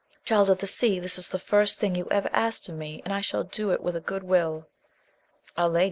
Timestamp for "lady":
5.67-5.79